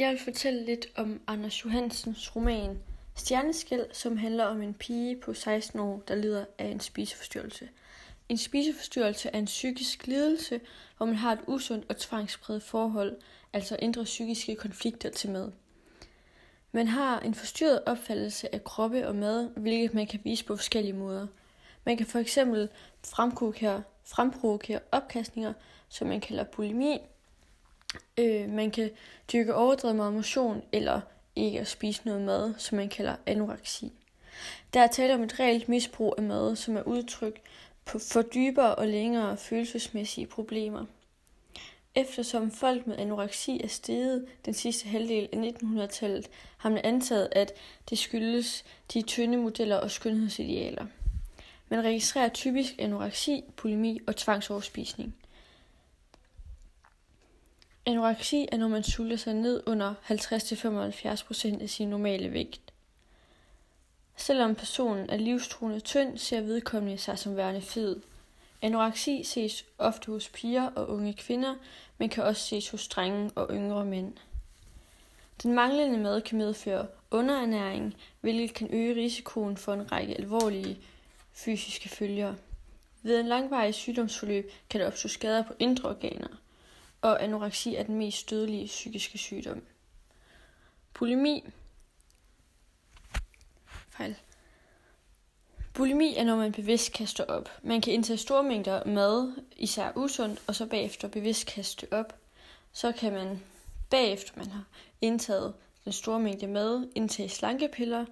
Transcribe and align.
Jeg 0.00 0.10
vil 0.10 0.18
fortælle 0.18 0.64
lidt 0.64 0.86
om 0.96 1.20
Anders 1.26 1.64
Johansens 1.64 2.36
roman 2.36 2.78
Stjerneskæld, 3.14 3.86
som 3.92 4.16
handler 4.16 4.44
om 4.44 4.62
en 4.62 4.74
pige 4.74 5.16
på 5.16 5.34
16 5.34 5.80
år, 5.80 6.02
der 6.08 6.14
lider 6.14 6.44
af 6.58 6.64
en 6.64 6.80
spiseforstyrrelse. 6.80 7.68
En 8.28 8.36
spiseforstyrrelse 8.36 9.30
er 9.32 9.38
en 9.38 9.44
psykisk 9.44 10.06
lidelse, 10.06 10.60
hvor 10.96 11.06
man 11.06 11.14
har 11.14 11.32
et 11.32 11.40
usundt 11.46 11.86
og 11.88 11.96
tvangspræget 11.96 12.62
forhold, 12.62 13.16
altså 13.52 13.76
indre 13.78 14.04
psykiske 14.04 14.54
konflikter 14.56 15.10
til 15.10 15.30
mad. 15.30 15.52
Man 16.72 16.88
har 16.88 17.20
en 17.20 17.34
forstyrret 17.34 17.84
opfattelse 17.86 18.54
af 18.54 18.64
kroppe 18.64 19.08
og 19.08 19.16
mad, 19.16 19.50
hvilket 19.56 19.94
man 19.94 20.06
kan 20.06 20.20
vise 20.24 20.44
på 20.44 20.56
forskellige 20.56 20.94
måder. 20.94 21.26
Man 21.84 21.96
kan 21.96 22.06
for 22.06 22.18
eksempel 22.18 22.68
fremprovokere, 23.06 23.82
fremprovokere 24.04 24.80
opkastninger, 24.92 25.52
som 25.88 26.08
man 26.08 26.20
kalder 26.20 26.44
bulimi, 26.44 26.98
Øh, 28.18 28.48
man 28.48 28.70
kan 28.70 28.90
dyrke 29.32 29.54
overdrevet 29.54 29.96
meget 29.96 30.12
motion, 30.12 30.62
eller 30.72 31.00
ikke 31.36 31.60
at 31.60 31.68
spise 31.68 32.02
noget 32.04 32.22
mad, 32.22 32.54
som 32.58 32.76
man 32.76 32.88
kalder 32.88 33.16
anoreksi. 33.26 33.92
Der 34.74 34.80
er 34.80 34.86
tale 34.86 35.14
om 35.14 35.22
et 35.22 35.40
reelt 35.40 35.68
misbrug 35.68 36.14
af 36.18 36.22
mad, 36.22 36.56
som 36.56 36.76
er 36.76 36.82
udtryk 36.82 37.40
på 37.84 37.98
for 37.98 38.22
dybere 38.22 38.74
og 38.74 38.86
længere 38.86 39.36
følelsesmæssige 39.36 40.26
problemer. 40.26 40.84
Eftersom 41.94 42.50
folk 42.50 42.86
med 42.86 42.98
anoreksi 42.98 43.60
er 43.64 43.68
steget 43.68 44.26
den 44.44 44.54
sidste 44.54 44.88
halvdel 44.88 45.28
af 45.32 45.36
1900-tallet, 45.36 46.30
har 46.56 46.70
man 46.70 46.80
antaget, 46.84 47.28
at 47.32 47.52
det 47.90 47.98
skyldes 47.98 48.64
de 48.94 49.02
tynde 49.02 49.38
modeller 49.38 49.76
og 49.76 49.90
skønhedsidealer. 49.90 50.86
Man 51.68 51.84
registrerer 51.84 52.28
typisk 52.28 52.74
anoreksi, 52.78 53.44
bulimi 53.56 54.00
og 54.06 54.16
tvangsoverspisning. 54.16 55.14
Anoreksi 57.86 58.46
er, 58.52 58.56
når 58.56 58.68
man 58.68 58.82
sulter 58.82 59.16
sig 59.16 59.34
ned 59.34 59.62
under 59.66 59.94
50-75% 61.58 61.62
af 61.62 61.70
sin 61.70 61.88
normale 61.88 62.32
vægt. 62.32 62.72
Selvom 64.16 64.54
personen 64.54 65.10
er 65.10 65.16
livstruende 65.16 65.80
tynd, 65.80 66.18
ser 66.18 66.40
vedkommende 66.40 66.98
sig 66.98 67.18
som 67.18 67.36
værende 67.36 67.60
fed. 67.60 68.00
Anoreksi 68.62 69.22
ses 69.24 69.64
ofte 69.78 70.06
hos 70.06 70.28
piger 70.28 70.66
og 70.66 70.88
unge 70.88 71.12
kvinder, 71.12 71.54
men 71.98 72.08
kan 72.08 72.24
også 72.24 72.42
ses 72.46 72.68
hos 72.68 72.88
drenge 72.88 73.30
og 73.34 73.48
yngre 73.50 73.84
mænd. 73.84 74.12
Den 75.42 75.52
manglende 75.52 75.98
mad 75.98 76.20
kan 76.20 76.38
medføre 76.38 76.86
underernæring, 77.10 77.96
hvilket 78.20 78.54
kan 78.54 78.68
øge 78.74 78.94
risikoen 78.94 79.56
for 79.56 79.72
en 79.72 79.92
række 79.92 80.14
alvorlige 80.14 80.78
fysiske 81.32 81.88
følger. 81.88 82.34
Ved 83.02 83.20
en 83.20 83.26
langvarig 83.26 83.74
sygdomsforløb 83.74 84.50
kan 84.70 84.80
der 84.80 84.86
opstå 84.86 85.08
skader 85.08 85.42
på 85.42 85.52
indre 85.58 85.88
organer– 85.88 86.28
og 87.02 87.24
anoreksi 87.24 87.74
er 87.74 87.82
den 87.82 87.98
mest 87.98 88.30
dødelige 88.30 88.66
psykiske 88.66 89.18
sygdom. 89.18 89.62
Bulimi 90.94 91.44
Fejl. 93.90 94.16
Bulimi 95.74 96.14
er, 96.16 96.24
når 96.24 96.36
man 96.36 96.52
bevidst 96.52 96.92
kaster 96.92 97.24
op. 97.24 97.48
Man 97.62 97.80
kan 97.80 97.92
indtage 97.92 98.16
store 98.16 98.42
mængder 98.42 98.84
mad, 98.84 99.32
især 99.56 99.92
usundt, 99.96 100.42
og 100.46 100.54
så 100.54 100.66
bagefter 100.66 101.08
bevidst 101.08 101.46
kaste 101.46 101.86
op. 101.92 102.18
Så 102.72 102.92
kan 102.92 103.12
man 103.12 103.42
bagefter 103.90 104.32
man 104.36 104.46
har 104.46 104.64
indtaget 105.00 105.54
den 105.84 105.92
store 105.92 106.20
mængde 106.20 106.46
mad, 106.46 106.88
indtage 106.94 107.28
slankepiller 107.28 108.06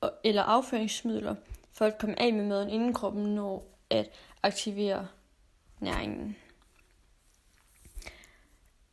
og, 0.00 0.12
eller 0.24 0.42
afføringsmidler, 0.42 1.34
for 1.72 1.84
at 1.84 1.98
komme 1.98 2.20
af 2.22 2.32
med 2.32 2.44
maden, 2.44 2.70
inden 2.70 2.94
kroppen 2.94 3.34
når 3.34 3.78
at 3.90 4.10
aktivere 4.42 5.08
næringen. 5.80 6.36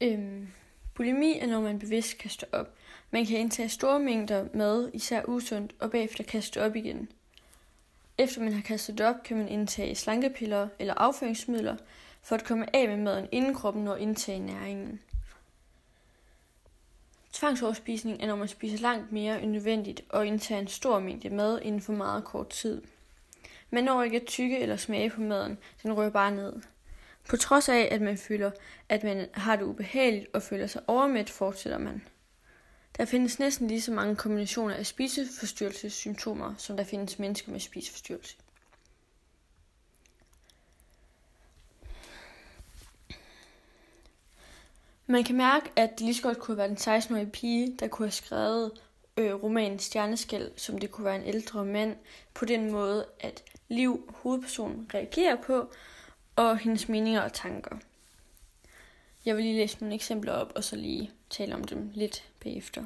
Øhm, 0.02 0.48
bulimi 0.94 1.40
er, 1.40 1.48
når 1.48 1.62
man 1.62 1.80
bevidst 1.80 2.18
kaster 2.18 2.48
op. 2.52 2.74
Man 3.12 3.26
kan 3.26 3.38
indtage 3.38 3.70
store 3.70 4.00
mængder 4.00 4.48
mad, 4.54 4.90
især 4.94 5.24
usundt, 5.28 5.76
og 5.80 5.92
bagefter 5.92 6.24
kaste 6.24 6.62
op 6.62 6.76
igen. 6.76 7.10
Efter 8.18 8.42
man 8.42 8.54
har 8.54 8.62
kastet 8.62 9.02
op, 9.02 9.24
kan 9.24 9.38
man 9.38 9.48
indtage 9.48 9.96
slankepiller 9.96 10.68
eller 10.80 10.94
afføringsmidler, 10.94 11.76
for 12.22 12.36
at 12.36 12.44
komme 12.44 12.76
af 12.76 12.88
med 12.88 12.98
maden, 12.98 13.28
inden 13.32 13.54
kroppen 13.54 13.84
når 13.84 13.96
indtage 13.96 14.40
næringen. 14.40 15.00
Tvangsoverspisning 17.34 18.22
er, 18.24 18.28
når 18.28 18.36
man 18.36 18.48
spiser 18.48 18.78
langt 18.78 19.12
mere 19.12 19.42
end 19.42 19.52
nødvendigt 19.52 20.02
og 20.10 20.28
indtager 20.28 20.62
en 20.62 20.68
stor 20.68 21.00
mængde 21.00 21.30
mad 21.30 21.62
inden 21.62 21.82
for 21.82 21.94
meget 21.94 22.24
kort 22.24 22.50
tid. 22.50 22.82
Man 23.70 23.84
når 23.84 24.04
ikke 24.04 24.22
at 24.22 24.28
tykke 24.28 24.60
eller 24.60 24.78
smage 24.78 25.10
på 25.10 25.22
maden, 25.22 25.58
den 25.84 25.94
rører 25.94 26.10
bare 26.10 26.32
ned. 26.32 26.54
På 27.30 27.38
trods 27.38 27.70
af, 27.70 27.88
at 27.92 28.02
man 28.02 28.18
føler, 28.18 28.52
at 28.90 29.04
man 29.04 29.30
har 29.34 29.56
det 29.56 29.64
ubehageligt 29.64 30.28
og 30.34 30.44
føler 30.44 30.68
sig 30.68 30.82
overmæt, 30.88 31.30
fortsætter 31.30 31.78
man. 31.78 32.02
Der 32.98 33.06
findes 33.06 33.40
næsten 33.40 33.68
lige 33.68 33.82
så 33.82 33.92
mange 33.92 34.16
kombinationer 34.16 34.76
af 34.76 34.86
spiseforstyrrelsessymptomer, 34.86 36.56
som 36.58 36.78
der 36.78 36.84
findes 36.84 37.20
mennesker 37.20 37.52
med 37.52 37.60
spiseforstyrrelse. 37.60 38.36
Man 45.08 45.24
kan 45.24 45.38
mærke, 45.38 45.72
at 45.76 45.90
det 45.92 46.02
lige 46.02 46.16
så 46.16 46.22
godt 46.22 46.40
kunne 46.40 46.58
være 46.58 46.68
den 46.68 46.78
16-årige 46.78 47.30
pige, 47.32 47.78
der 47.80 47.88
kunne 47.88 48.06
have 48.06 48.12
skrevet 48.12 48.72
øh, 49.18 49.34
romanen 49.44 49.80
Stjerneskæld, 49.80 50.52
som 50.56 50.78
det 50.78 50.92
kunne 50.92 51.06
være 51.06 51.16
en 51.16 51.28
ældre 51.28 51.66
mand, 51.66 51.96
på 52.34 52.46
den 52.46 52.72
måde, 52.72 53.06
at 53.20 53.44
Liv, 53.68 54.14
hovedpersonen, 54.16 54.90
reagerer 54.94 55.36
på, 55.36 55.72
og 56.40 56.58
hendes 56.58 56.90
meninger 56.90 57.22
og 57.22 57.34
tanker. 57.34 57.78
Jeg 59.26 59.36
vil 59.36 59.44
lige 59.44 59.58
læse 59.58 59.78
nogle 59.80 59.96
eksempler 59.96 60.32
op, 60.32 60.52
og 60.56 60.64
så 60.64 60.76
lige 60.76 61.12
tale 61.30 61.56
om 61.56 61.64
dem 61.64 61.92
lidt 61.94 62.24
bagefter. 62.44 62.86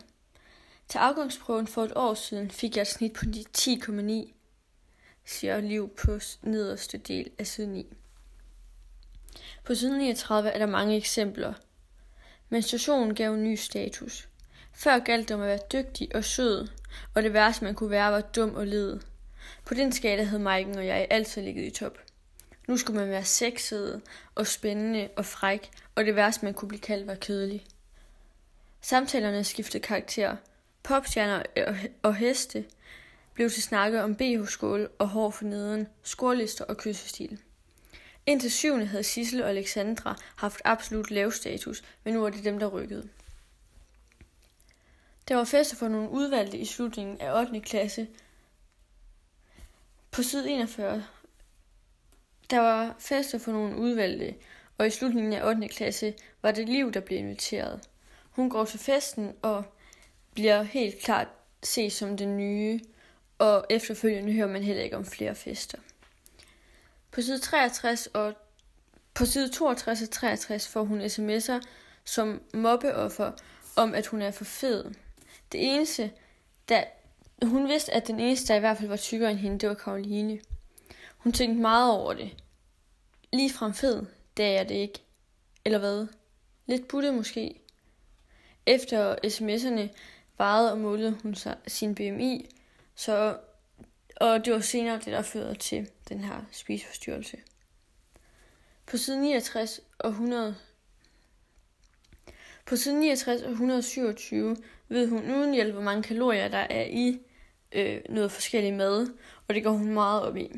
Til 0.88 0.98
afgangsprøven 0.98 1.68
for 1.68 1.84
et 1.84 1.92
år 1.96 2.14
siden 2.14 2.52
fik 2.52 2.76
jeg 2.76 2.82
et 2.82 2.88
snit 2.88 3.14
på 3.14 3.26
10,9, 3.58 4.34
siger 5.26 5.62
Liv 5.62 5.90
på 5.90 6.20
nederste 6.42 6.98
del 6.98 7.30
af 7.40 7.48
side 7.48 7.68
9. 7.68 7.94
På 9.64 9.76
side 9.76 9.98
39 9.98 10.50
er 10.50 10.58
der 10.58 10.66
mange 10.66 10.96
eksempler. 10.96 11.54
Menstruationen 12.50 13.16
gav 13.16 13.34
en 13.34 13.44
ny 13.44 13.56
status. 13.56 14.30
Før 14.74 15.00
galt 15.00 15.30
det 15.30 15.36
om 15.36 15.42
at 15.42 15.48
være 15.48 15.60
dygtig 15.74 16.16
og 16.16 16.24
sød, 16.24 16.68
og 17.16 17.24
det 17.24 17.34
værste 17.34 17.66
man 17.66 17.76
kunne 17.76 17.90
være 17.90 18.12
var 18.12 18.22
dum 18.22 18.56
og 18.56 18.68
led. 18.68 19.00
På 19.66 19.74
den 19.74 19.92
skala 19.92 20.24
havde 20.24 20.44
Maiken 20.44 20.78
og 20.78 20.86
jeg 20.86 21.08
altid 21.10 21.42
ligget 21.42 21.66
i 21.66 21.70
top. 21.70 22.13
Nu 22.68 22.78
skulle 22.78 23.00
man 23.00 23.10
være 23.10 23.26
sexet 23.26 24.02
og 24.36 24.48
spændende 24.48 25.10
og 25.18 25.26
fræk, 25.26 25.72
og 25.96 26.06
det 26.06 26.16
værste, 26.16 26.46
man 26.46 26.54
kunne 26.54 26.70
blive 26.70 26.82
kaldt, 26.82 27.08
var 27.08 27.16
kedelig. 27.16 27.66
Samtalerne 28.82 29.44
skiftede 29.44 29.84
karakter. 29.84 30.36
Popstjerner 30.84 31.44
og 32.02 32.16
heste 32.16 32.66
blev 33.34 33.50
til 33.50 33.64
snakke 33.64 34.04
om 34.04 34.16
BH-skål 34.16 34.90
og 35.00 35.10
hår 35.10 35.30
for 35.30 35.46
neden, 35.46 35.88
skorlister 36.04 36.66
og 36.66 36.78
kyssestil. 36.78 37.40
Indtil 38.26 38.52
syvende 38.52 38.86
havde 38.86 39.04
Sissel 39.04 39.44
og 39.44 39.50
Alexandra 39.50 40.18
haft 40.36 40.62
absolut 40.64 41.12
lav 41.12 41.32
status, 41.32 41.84
men 42.04 42.14
nu 42.14 42.22
var 42.22 42.30
det 42.30 42.44
dem, 42.44 42.60
der 42.60 42.68
rykkede. 42.68 43.10
Der 45.28 45.36
var 45.36 45.44
fester 45.44 45.76
for 45.76 45.88
nogle 45.88 46.10
udvalgte 46.10 46.58
i 46.58 46.66
slutningen 46.66 47.22
af 47.22 47.40
8. 47.40 47.60
klasse. 47.60 48.08
På 50.12 50.24
side 50.24 50.52
41 50.52 51.06
der 52.54 52.60
var 52.60 52.96
fester 53.00 53.38
for 53.38 53.52
nogle 53.52 53.78
udvalgte, 53.78 54.36
og 54.78 54.88
i 54.88 54.90
slutningen 54.90 55.34
af 55.34 55.48
8. 55.48 55.68
klasse 55.68 56.14
var 56.42 56.52
det 56.52 56.70
Liv, 56.70 56.92
der 56.92 57.00
blev 57.00 57.20
inviteret. 57.20 57.82
Hun 58.30 58.50
går 58.50 58.66
til 58.66 58.80
festen 58.80 59.34
og 59.42 59.64
bliver 60.34 60.64
helt 60.64 61.00
klart 61.00 61.28
set 61.64 61.94
som 61.94 62.18
den 62.18 62.38
nye, 62.38 62.80
og 63.38 63.66
efterfølgende 63.70 64.34
hører 64.34 64.48
man 64.48 64.64
heller 64.64 64.84
ikke 64.84 64.98
om 64.98 65.06
flere 65.06 65.36
fester. 65.36 65.78
På 67.12 67.22
side 67.22 67.40
63 67.40 68.08
og 68.08 68.34
på 69.14 69.26
side 69.26 69.50
62 69.50 70.02
og 70.02 70.10
63 70.10 70.68
får 70.68 70.84
hun 70.84 71.02
sms'er 71.02 71.62
som 72.06 72.42
mobbeoffer 72.54 73.32
om, 73.76 73.94
at 73.94 74.08
hun 74.08 74.22
er 74.22 74.32
for 74.32 74.46
fed. 74.46 74.86
Det 75.52 75.74
eneste, 75.74 76.12
der 76.70 76.84
hun 77.44 77.68
vidste, 77.68 77.94
at 77.94 78.08
den 78.08 78.20
eneste, 78.20 78.48
der 78.48 78.56
i 78.56 78.60
hvert 78.60 78.78
fald 78.78 78.90
var 78.90 78.98
tykkere 78.98 79.32
end 79.32 79.40
hende, 79.40 79.60
det 79.60 79.70
var 79.70 79.76
Karoline. 79.76 80.40
Hun 81.18 81.32
tænkte 81.32 81.62
meget 81.62 81.92
over 81.92 82.14
det. 82.14 82.43
Lige 83.34 83.54
frem 83.54 83.74
fed, 83.74 84.06
det 84.38 84.46
er 84.46 84.52
jeg 84.52 84.70
det 84.70 84.76
ikke. 84.76 85.04
Eller 85.66 85.80
hvad? 85.80 86.08
Lidt 86.66 86.88
butte 86.88 87.12
måske. 87.12 87.62
Efter 88.66 89.16
sms'erne 89.16 89.98
varede 90.38 90.72
og 90.72 90.78
målede 90.78 91.18
hun 91.24 91.36
sig 91.36 91.58
sin 91.68 91.96
BMI, 91.96 92.50
så, 92.96 93.38
og 94.16 94.46
det 94.46 94.54
var 94.54 94.60
senere 94.60 94.96
det, 94.96 95.06
der 95.06 95.22
førte 95.22 95.60
til 95.60 95.90
den 96.10 96.20
her 96.20 96.46
spiseforstyrrelse. 96.52 97.38
På 98.86 98.98
side 98.98 99.22
69 99.22 99.82
og 100.00 100.10
100 100.10 100.56
på 102.66 102.76
side 102.76 103.00
69 103.00 103.42
og 103.42 103.52
127 103.52 104.58
ved 104.90 105.08
hun 105.08 105.36
uden 105.36 105.54
hjælp, 105.54 105.74
hvor 105.74 105.84
mange 105.84 106.04
kalorier 106.04 106.48
der 106.48 106.58
er 106.70 106.86
i 106.86 107.20
øh, 107.72 108.02
noget 108.10 108.32
forskellig 108.32 108.74
mad, 108.74 109.08
og 109.48 109.56
det 109.56 109.64
går 109.64 109.72
hun 109.72 109.94
meget 109.94 110.22
op 110.22 110.38
i. 110.38 110.52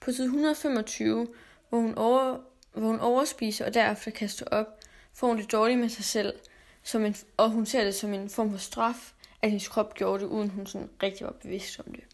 På 0.00 0.12
side 0.12 0.24
125, 0.24 1.26
hvor 1.68 1.78
hun, 1.80 1.94
over, 1.94 2.38
hvor 2.72 2.86
hun 2.86 3.00
overspiser 3.00 3.66
og 3.66 3.74
derefter 3.74 4.10
kaster 4.10 4.46
op, 4.46 4.66
får 5.14 5.26
hun 5.26 5.38
det 5.38 5.52
dårligt 5.52 5.80
med 5.80 5.88
sig 5.88 6.04
selv, 6.04 6.34
som 6.82 7.04
en, 7.04 7.16
og 7.36 7.50
hun 7.50 7.66
ser 7.66 7.84
det 7.84 7.94
som 7.94 8.14
en 8.14 8.30
form 8.30 8.50
for 8.50 8.58
straf, 8.58 9.12
at 9.42 9.50
hendes 9.50 9.68
krop 9.68 9.94
gjorde 9.94 10.24
det, 10.24 10.30
uden 10.30 10.50
hun 10.50 10.66
sådan 10.66 10.90
rigtig 11.02 11.26
var 11.26 11.32
bevidst 11.42 11.80
om 11.80 11.94
det. 11.94 12.04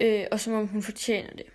Øh, 0.00 0.26
og 0.32 0.40
som 0.40 0.52
om 0.52 0.66
hun 0.66 0.82
fortjener 0.82 1.30
det. 1.30 1.46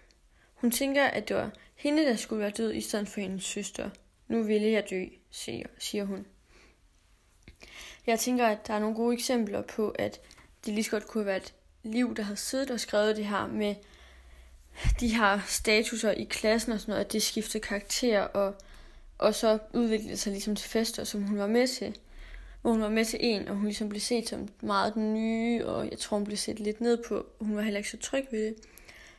Hun 0.53 0.71
tænker, 0.71 1.03
at 1.03 1.27
det 1.27 1.35
var 1.35 1.51
hende, 1.75 2.05
der 2.05 2.15
skulle 2.15 2.39
være 2.39 2.51
død, 2.51 2.73
i 2.73 2.81
stedet 2.81 3.07
for 3.07 3.21
hendes 3.21 3.43
søster. 3.43 3.89
Nu 4.27 4.43
ville 4.43 4.71
jeg 4.71 4.89
dø, 4.89 5.05
siger, 5.31 5.67
siger 5.79 6.05
hun. 6.05 6.25
Jeg 8.07 8.19
tænker, 8.19 8.47
at 8.47 8.67
der 8.67 8.73
er 8.73 8.79
nogle 8.79 8.95
gode 8.95 9.13
eksempler 9.13 9.61
på, 9.61 9.89
at 9.89 10.21
det 10.65 10.73
lige 10.73 10.83
så 10.83 10.91
godt 10.91 11.07
kunne 11.07 11.23
have 11.23 11.31
været 11.31 11.53
liv, 11.83 12.15
der 12.15 12.23
har 12.23 12.35
siddet 12.35 12.71
og 12.71 12.79
skrevet 12.79 13.17
det 13.17 13.25
her 13.25 13.47
med 13.47 13.75
de 14.99 15.15
her 15.15 15.39
statuser 15.47 16.11
i 16.11 16.23
klassen 16.23 16.71
og 16.71 16.79
sådan 16.79 16.91
noget, 16.91 17.05
at 17.05 17.13
det 17.13 17.23
skifter 17.23 17.59
karakter, 17.59 18.21
og, 18.21 18.55
og 19.17 19.35
så 19.35 19.57
udviklede 19.73 20.17
sig 20.17 20.31
ligesom 20.31 20.55
til 20.55 20.69
fester, 20.69 21.03
som 21.03 21.23
hun 21.23 21.37
var 21.37 21.47
med 21.47 21.67
til. 21.67 21.97
Hvor 22.61 22.71
hun 22.71 22.81
var 22.81 22.89
med 22.89 23.05
til 23.05 23.19
en, 23.21 23.47
og 23.47 23.55
hun 23.55 23.65
ligesom 23.65 23.89
blev 23.89 24.01
set 24.01 24.29
som 24.29 24.47
meget 24.61 24.93
den 24.93 25.13
nye, 25.13 25.65
og 25.65 25.89
jeg 25.91 25.99
tror, 25.99 26.17
hun 26.17 26.25
blev 26.25 26.37
set 26.37 26.59
lidt 26.59 26.81
ned 26.81 27.03
på. 27.07 27.25
Hun 27.39 27.55
var 27.55 27.61
heller 27.61 27.77
ikke 27.77 27.89
så 27.89 27.97
tryg 27.97 28.25
ved 28.31 28.45
det. 28.45 28.55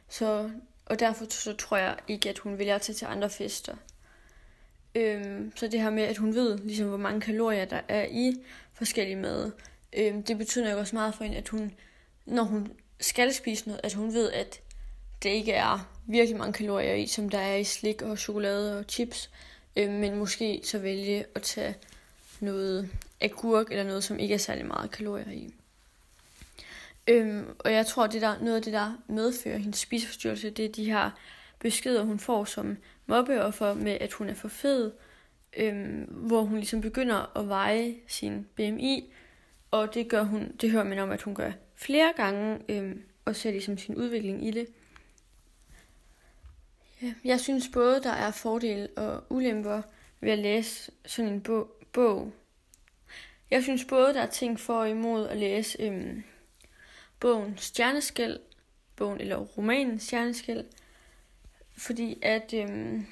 Så, 0.08 0.50
og 0.86 1.00
derfor 1.00 1.24
så 1.30 1.56
tror 1.56 1.76
jeg 1.76 1.96
ikke, 2.08 2.28
at 2.28 2.38
hun 2.38 2.58
vælger 2.58 2.74
at 2.74 2.82
tage 2.82 2.96
til 2.96 3.04
andre 3.06 3.30
fester. 3.30 3.76
Øhm, 4.94 5.52
så 5.56 5.68
det 5.68 5.80
her 5.80 5.90
med, 5.90 6.02
at 6.02 6.16
hun 6.16 6.34
ved, 6.34 6.58
ligesom, 6.58 6.88
hvor 6.88 6.96
mange 6.96 7.20
kalorier 7.20 7.64
der 7.64 7.80
er 7.88 8.06
i 8.10 8.34
forskellige 8.74 9.16
mad, 9.16 9.50
øhm, 9.92 10.22
det 10.22 10.38
betyder 10.38 10.70
nok 10.70 10.78
også 10.78 10.96
meget 10.96 11.14
for 11.14 11.24
hende, 11.24 11.38
at 11.38 11.48
hun, 11.48 11.72
når 12.26 12.42
hun 12.42 12.72
skal 13.00 13.34
spise 13.34 13.68
noget, 13.68 13.80
at 13.84 13.94
hun 13.94 14.14
ved, 14.14 14.32
at 14.32 14.60
det 15.22 15.30
ikke 15.30 15.52
er 15.52 15.88
virkelig 16.06 16.38
mange 16.38 16.52
kalorier 16.52 16.94
i, 16.94 17.06
som 17.06 17.28
der 17.28 17.38
er 17.38 17.56
i 17.56 17.64
slik 17.64 18.02
og 18.02 18.18
chokolade 18.18 18.78
og 18.78 18.84
chips, 18.88 19.30
Øh, 19.76 19.90
men 19.90 20.18
måske 20.18 20.60
så 20.64 20.78
vælge 20.78 21.24
at 21.34 21.42
tage 21.42 21.74
noget 22.40 22.90
agurk 23.20 23.70
eller 23.70 23.84
noget, 23.84 24.04
som 24.04 24.18
ikke 24.18 24.34
er 24.34 24.38
særlig 24.38 24.66
meget 24.66 24.90
kalorier 24.90 25.30
i. 25.30 25.54
Øhm, 27.08 27.46
og 27.58 27.72
jeg 27.72 27.86
tror, 27.86 28.06
det 28.06 28.22
der, 28.22 28.38
noget 28.40 28.56
af 28.56 28.62
det, 28.62 28.72
der 28.72 29.02
medfører 29.08 29.56
hendes 29.56 29.78
spiseforstyrrelse, 29.78 30.50
det 30.50 30.64
er 30.64 30.72
de 30.72 30.84
her 30.84 31.10
beskeder, 31.58 32.04
hun 32.04 32.18
får 32.18 32.44
som 32.44 32.76
mobbeoffer 33.06 33.74
med, 33.74 33.92
at 34.00 34.12
hun 34.12 34.28
er 34.28 34.34
for 34.34 34.48
fed, 34.48 34.92
øhm, 35.56 36.04
hvor 36.10 36.42
hun 36.42 36.56
ligesom 36.56 36.80
begynder 36.80 37.38
at 37.38 37.48
veje 37.48 37.94
sin 38.08 38.46
BMI, 38.56 39.12
og 39.70 39.94
det 39.94 40.08
gør 40.08 40.22
hun, 40.22 40.52
det 40.60 40.70
hører 40.70 40.84
man 40.84 40.98
om, 40.98 41.10
at 41.10 41.22
hun 41.22 41.34
gør 41.34 41.52
flere 41.74 42.12
gange, 42.16 42.58
øhm, 42.68 43.02
og 43.24 43.36
ser 43.36 43.50
ligesom 43.50 43.78
sin 43.78 43.94
udvikling 43.94 44.46
i 44.46 44.50
det. 44.50 44.66
Jeg 47.24 47.40
synes 47.40 47.68
både, 47.68 48.02
der 48.02 48.12
er 48.12 48.30
fordele 48.30 48.88
og 48.96 49.24
ulemper 49.30 49.82
ved 50.20 50.30
at 50.32 50.38
læse 50.38 50.92
sådan 51.06 51.32
en 51.32 51.40
bog. 51.40 51.76
bog. 51.92 52.32
Jeg 53.50 53.62
synes 53.62 53.84
både, 53.84 54.14
der 54.14 54.20
er 54.20 54.30
ting 54.30 54.60
for 54.60 54.74
og 54.74 54.90
imod 54.90 55.28
at 55.28 55.36
læse 55.36 55.82
øhm, 55.82 56.22
bogen 57.20 57.58
Stjerneskæld, 57.58 58.38
bogen 58.96 59.20
eller 59.20 59.36
romanen 59.36 60.00
Stjerneskæld, 60.00 60.64
fordi 61.76 62.18
at 62.22 62.54
øhm, 62.54 63.06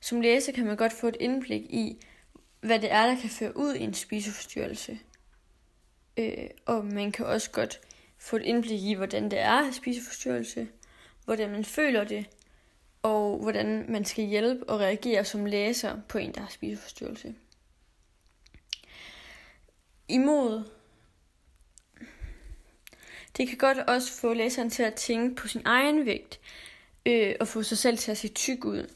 som 0.00 0.20
læser 0.20 0.52
kan 0.52 0.66
man 0.66 0.76
godt 0.76 0.92
få 0.92 1.08
et 1.08 1.16
indblik 1.20 1.62
i, 1.62 2.06
hvad 2.60 2.80
det 2.80 2.92
er, 2.92 3.06
der 3.06 3.20
kan 3.20 3.30
føre 3.30 3.56
ud 3.56 3.74
i 3.74 3.82
en 3.82 3.94
spiseforstyrrelse. 3.94 4.98
Øh, 6.16 6.48
og 6.66 6.84
man 6.84 7.12
kan 7.12 7.26
også 7.26 7.50
godt 7.50 7.80
få 8.18 8.36
et 8.36 8.42
indblik 8.42 8.82
i, 8.82 8.94
hvordan 8.94 9.30
det 9.30 9.38
er 9.38 9.68
at 9.68 9.74
spiseforstyrrelse, 9.74 10.68
hvordan 11.24 11.50
man 11.50 11.64
føler 11.64 12.04
det, 12.04 12.26
og 13.06 13.38
hvordan 13.42 13.84
man 13.88 14.04
skal 14.04 14.24
hjælpe 14.24 14.68
og 14.68 14.80
reagere 14.80 15.24
som 15.24 15.46
læser 15.46 15.96
på 16.08 16.18
en, 16.18 16.32
der 16.32 16.40
har 16.40 16.48
spiseforstyrrelse. 16.48 17.34
Imod 20.08 20.64
det 23.36 23.48
kan 23.48 23.58
godt 23.58 23.78
også 23.78 24.12
få 24.12 24.32
læseren 24.32 24.70
til 24.70 24.82
at 24.82 24.94
tænke 24.94 25.34
på 25.34 25.48
sin 25.48 25.62
egen 25.64 26.06
vægt, 26.06 26.40
øh, 27.06 27.34
og 27.40 27.48
få 27.48 27.62
sig 27.62 27.78
selv 27.78 27.98
til 27.98 28.10
at 28.10 28.18
se 28.18 28.28
tyk 28.28 28.64
ud. 28.64 28.90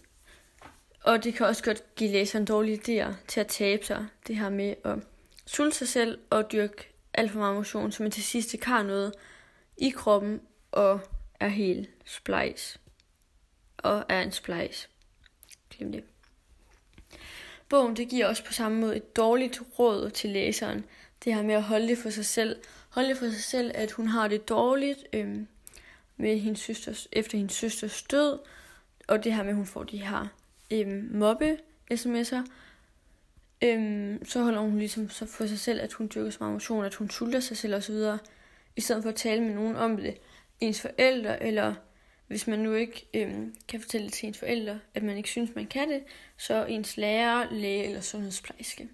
Og 1.04 1.24
det 1.24 1.34
kan 1.34 1.46
også 1.46 1.64
godt 1.64 1.94
give 1.94 2.10
læseren 2.10 2.44
dårlige 2.44 3.04
idéer 3.04 3.12
til 3.28 3.40
at 3.40 3.46
tabe 3.46 3.84
sig. 3.84 4.06
Det 4.26 4.36
her 4.36 4.50
med 4.50 4.74
at 4.84 4.98
sulte 5.46 5.76
sig 5.76 5.88
selv 5.88 6.18
og 6.30 6.52
dyrke 6.52 6.88
alt 7.14 7.30
for 7.30 7.38
meget 7.38 7.56
motion, 7.56 7.92
så 7.92 8.02
man 8.02 8.12
til 8.12 8.22
sidst 8.22 8.54
ikke 8.54 8.66
har 8.66 8.82
noget 8.82 9.12
i 9.76 9.90
kroppen 9.90 10.40
og 10.72 11.00
er 11.40 11.48
helt 11.48 11.90
splejs. 12.04 12.80
Og 13.82 14.04
er 14.08 14.22
en 14.22 14.32
splice. 14.32 14.88
Glem 15.70 15.92
det. 15.92 16.04
Bogen 17.68 17.96
det 17.96 18.08
giver 18.08 18.26
også 18.26 18.44
på 18.44 18.52
samme 18.52 18.80
måde 18.80 18.96
et 18.96 19.16
dårligt 19.16 19.62
råd 19.78 20.10
til 20.10 20.30
læseren. 20.30 20.84
Det 21.24 21.34
her 21.34 21.42
med 21.42 21.54
at 21.54 21.62
holde 21.62 21.88
det 21.88 21.98
for 21.98 22.10
sig 22.10 22.26
selv. 22.26 22.56
Holde 22.90 23.08
det 23.08 23.16
for 23.16 23.26
sig 23.26 23.42
selv, 23.42 23.70
at 23.74 23.92
hun 23.92 24.06
har 24.06 24.28
det 24.28 24.48
dårligt 24.48 24.98
øhm, 25.12 25.46
med 26.16 26.38
hendes 26.38 26.60
søsters, 26.60 27.08
efter 27.12 27.38
hendes 27.38 27.54
søsters 27.54 28.02
død. 28.02 28.38
Og 29.08 29.24
det 29.24 29.34
her 29.34 29.42
med, 29.42 29.50
at 29.50 29.56
hun 29.56 29.66
får 29.66 29.82
de 29.82 29.98
her 29.98 30.26
øhm, 30.70 31.10
mobbe-sms'er. 31.12 32.50
Øhm, 33.62 34.24
så 34.24 34.42
holder 34.42 34.60
hun 34.60 34.78
ligesom 34.78 35.10
så 35.10 35.26
for 35.26 35.46
sig 35.46 35.58
selv, 35.58 35.80
at 35.80 35.92
hun 35.92 36.10
dyrker 36.14 36.30
så 36.30 36.38
meget 36.40 36.52
motion, 36.52 36.84
at 36.84 36.94
hun 36.94 37.10
sulter 37.10 37.40
sig 37.40 37.56
selv 37.56 37.74
osv. 37.74 37.96
I 38.76 38.80
stedet 38.80 39.02
for 39.02 39.10
at 39.10 39.16
tale 39.16 39.42
med 39.42 39.54
nogen 39.54 39.76
om 39.76 39.96
det. 39.96 40.14
Ens 40.60 40.80
forældre, 40.80 41.42
eller 41.42 41.74
hvis 42.30 42.46
man 42.46 42.58
nu 42.58 42.74
ikke 42.74 43.06
øhm, 43.14 43.54
kan 43.68 43.80
fortælle 43.80 44.06
det 44.06 44.12
til 44.12 44.26
ens 44.26 44.38
forældre, 44.38 44.80
at 44.94 45.02
man 45.02 45.16
ikke 45.16 45.28
synes, 45.28 45.54
man 45.54 45.66
kan 45.66 45.90
det, 45.90 46.02
så 46.38 46.64
ens 46.64 46.96
lærer, 46.96 47.50
læge 47.50 47.84
eller 47.84 48.00
sundhedsplejerske. 48.00 48.88